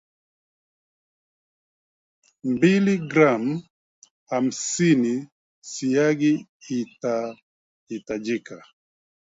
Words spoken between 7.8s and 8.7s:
itahitajika